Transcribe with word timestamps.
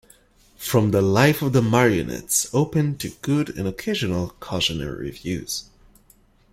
"From 0.57 0.89
the 0.89 1.01
Life 1.03 1.43
of 1.43 1.53
the 1.53 1.61
Marionettes" 1.61 2.49
opened 2.55 2.99
to 3.01 3.09
good 3.21 3.49
and 3.55 3.67
occasional 3.67 4.31
cautionary 4.39 4.97
reviews. 4.97 5.65